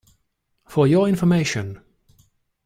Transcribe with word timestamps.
For 0.65 0.87
your 0.87 1.07
information. 1.07 1.79